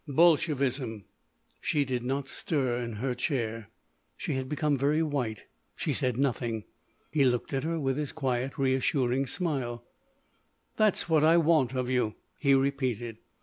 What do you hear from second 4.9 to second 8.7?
white. She said nothing. He looked at her with his quiet,